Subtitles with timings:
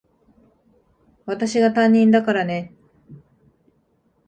[1.27, 2.73] 私が担任だからね。